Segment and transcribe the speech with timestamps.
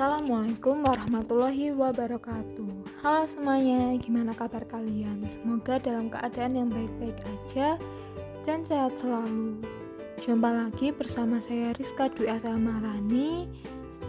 [0.00, 3.04] Assalamualaikum warahmatullahi wabarakatuh.
[3.04, 5.20] Halo semuanya, gimana kabar kalian?
[5.28, 7.76] Semoga dalam keadaan yang baik-baik aja
[8.48, 9.60] dan sehat selalu.
[10.24, 13.44] Jumpa lagi bersama saya Rizka Dwi Marani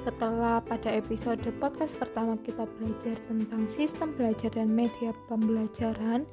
[0.08, 6.23] Setelah pada episode podcast pertama kita belajar tentang sistem belajar dan media pembelajaran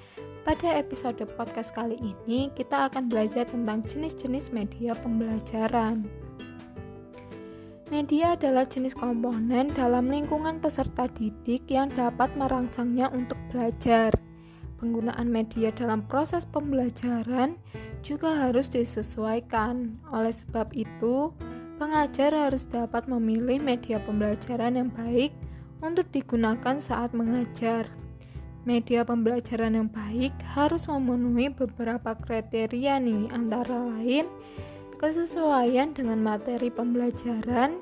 [0.46, 6.27] Pada episode podcast kali ini kita akan belajar tentang jenis-jenis media pembelajaran
[7.88, 14.12] Media adalah jenis komponen dalam lingkungan peserta didik yang dapat merangsangnya untuk belajar.
[14.76, 17.56] Penggunaan media dalam proses pembelajaran
[18.04, 19.96] juga harus disesuaikan.
[20.12, 21.32] Oleh sebab itu,
[21.80, 25.32] pengajar harus dapat memilih media pembelajaran yang baik
[25.80, 27.88] untuk digunakan saat mengajar.
[28.68, 34.28] Media pembelajaran yang baik harus memenuhi beberapa kriteria nih, antara lain
[34.98, 37.78] kesesuaian dengan materi pembelajaran,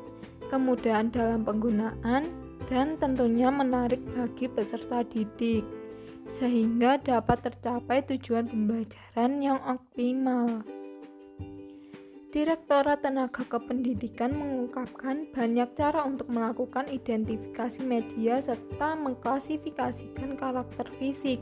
[0.52, 2.28] kemudahan dalam penggunaan,
[2.68, 5.64] dan tentunya menarik bagi peserta didik,
[6.28, 10.62] sehingga dapat tercapai tujuan pembelajaran yang optimal.
[12.36, 21.40] Direktorat Tenaga Kependidikan mengungkapkan banyak cara untuk melakukan identifikasi media serta mengklasifikasikan karakter fisik,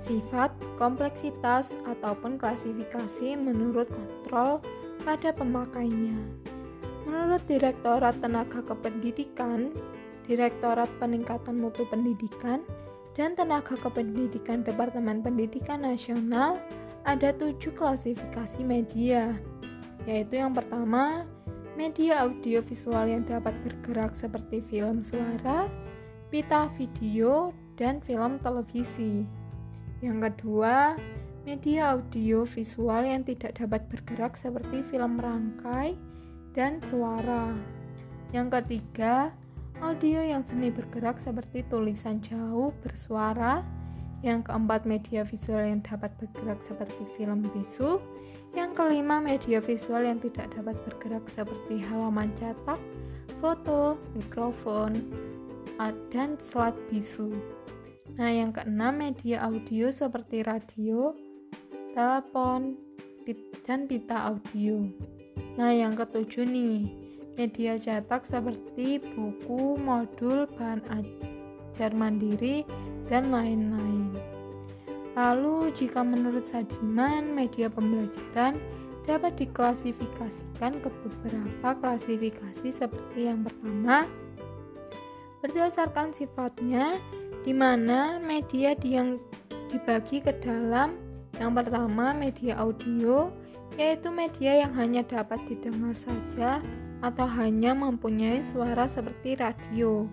[0.00, 0.48] sifat,
[0.80, 4.64] kompleksitas, ataupun klasifikasi menurut kontrol
[5.04, 6.16] pada pemakainya.
[7.04, 9.70] Menurut Direktorat Tenaga Kependidikan,
[10.24, 12.64] Direktorat Peningkatan Mutu Pendidikan,
[13.14, 16.58] dan Tenaga Kependidikan Departemen Pendidikan Nasional,
[17.04, 19.36] ada tujuh klasifikasi media,
[20.08, 21.28] yaitu yang pertama,
[21.76, 25.68] media audiovisual yang dapat bergerak seperti film suara,
[26.32, 29.28] pita video, dan film televisi.
[30.00, 30.96] Yang kedua,
[31.44, 35.92] media audio visual yang tidak dapat bergerak seperti film rangkai
[36.56, 37.52] dan suara.
[38.32, 39.28] Yang ketiga,
[39.84, 43.60] audio yang semi bergerak seperti tulisan jauh bersuara.
[44.24, 48.00] Yang keempat, media visual yang dapat bergerak seperti film bisu.
[48.56, 52.80] Yang kelima, media visual yang tidak dapat bergerak seperti halaman cetak,
[53.44, 55.12] foto, mikrofon,
[56.08, 57.36] dan slide bisu.
[58.16, 61.12] Nah, yang keenam, media audio seperti radio,
[61.94, 62.74] telepon,
[63.64, 64.84] dan pita audio.
[65.54, 66.90] Nah, yang ketujuh nih,
[67.38, 72.66] media cetak seperti buku, modul, bahan ajar mandiri,
[73.06, 74.10] dan lain-lain.
[75.14, 78.58] Lalu, jika menurut Sadiman, media pembelajaran
[79.06, 84.10] dapat diklasifikasikan ke beberapa klasifikasi seperti yang pertama,
[85.38, 86.98] berdasarkan sifatnya,
[87.46, 89.20] di mana media yang
[89.68, 91.03] dibagi ke dalam
[91.38, 93.30] yang pertama, media audio,
[93.74, 96.62] yaitu media yang hanya dapat didengar saja
[97.02, 100.06] atau hanya mempunyai suara seperti radio.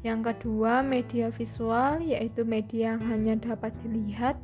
[0.00, 4.36] Yang kedua, media visual, yaitu media yang hanya dapat dilihat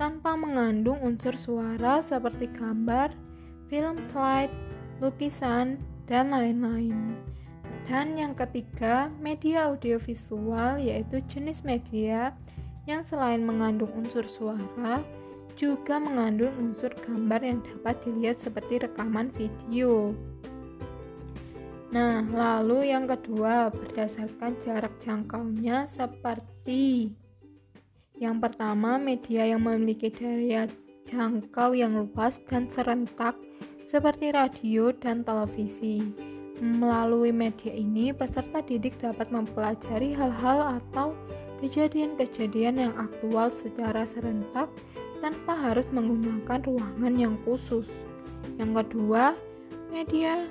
[0.00, 3.12] tanpa mengandung unsur suara seperti gambar,
[3.68, 4.52] film slide,
[5.04, 5.76] lukisan,
[6.08, 7.16] dan lain-lain.
[7.84, 12.32] Dan yang ketiga, media audiovisual yaitu jenis media
[12.88, 15.02] yang selain mengandung unsur suara,
[15.54, 20.16] juga mengandung unsur gambar yang dapat dilihat seperti rekaman video.
[21.92, 27.12] Nah, lalu yang kedua, berdasarkan jarak jangkaunya seperti
[28.22, 30.70] yang pertama, media yang memiliki daya
[31.10, 33.34] jangkau yang luas dan serentak
[33.82, 36.06] seperti radio dan televisi.
[36.62, 41.18] Melalui media ini, peserta didik dapat mempelajari hal-hal atau
[41.58, 44.70] kejadian-kejadian yang aktual secara serentak
[45.22, 47.86] tanpa harus menggunakan ruangan yang khusus.
[48.58, 49.38] Yang kedua,
[49.94, 50.50] media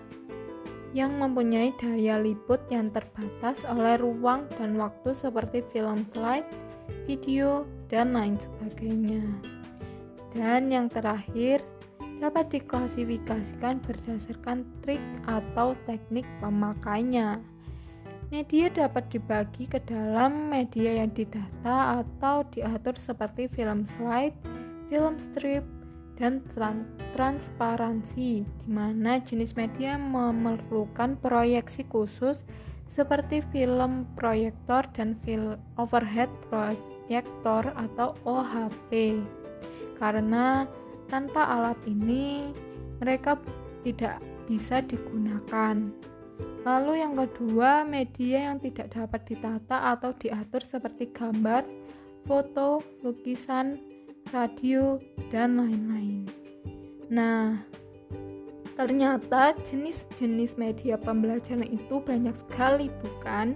[0.96, 6.48] yang mempunyai daya liput yang terbatas oleh ruang dan waktu seperti film slide,
[7.04, 9.24] video, dan lain sebagainya.
[10.32, 11.60] Dan yang terakhir,
[12.24, 17.44] dapat diklasifikasikan berdasarkan trik atau teknik pemakainya.
[18.32, 24.38] Media dapat dibagi ke dalam media yang didata atau diatur seperti film slide,
[24.92, 25.64] film strip,
[26.20, 26.44] dan
[27.18, 32.46] transparansi, di mana jenis media memerlukan proyeksi khusus
[32.86, 39.18] seperti film proyektor dan film overhead proyektor atau OHP.
[39.98, 40.70] Karena
[41.10, 42.54] tanpa alat ini
[43.02, 43.40] mereka
[43.82, 45.90] tidak bisa digunakan.
[46.62, 51.66] Lalu yang kedua, media yang tidak dapat ditata atau diatur seperti gambar,
[52.30, 53.91] foto, lukisan,
[54.32, 54.98] radio,
[55.32, 56.28] dan lain-lain.
[57.12, 57.72] Nah,
[58.82, 63.54] Ternyata jenis-jenis media pembelajaran itu banyak sekali, bukan?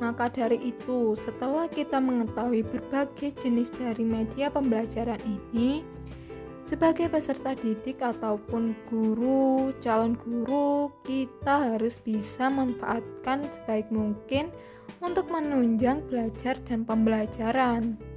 [0.00, 5.84] Maka dari itu, setelah kita mengetahui berbagai jenis dari media pembelajaran ini,
[6.64, 14.48] sebagai peserta didik ataupun guru, calon guru, kita harus bisa manfaatkan sebaik mungkin
[15.04, 18.15] untuk menunjang belajar dan pembelajaran.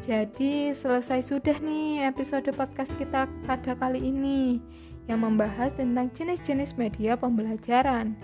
[0.00, 4.56] Jadi, selesai sudah nih episode podcast kita pada kali ini
[5.04, 8.16] yang membahas tentang jenis-jenis media pembelajaran.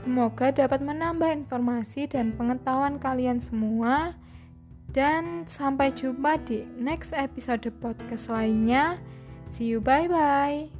[0.00, 4.16] Semoga dapat menambah informasi dan pengetahuan kalian semua.
[4.90, 8.98] Dan sampai jumpa di next episode podcast lainnya.
[9.52, 10.79] See you, bye bye.